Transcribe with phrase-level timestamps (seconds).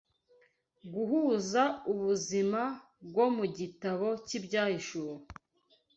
[0.93, 2.41] guhuza ubuhanuzi
[3.07, 5.15] bwo mu gitabo cy’Ibyahishuwe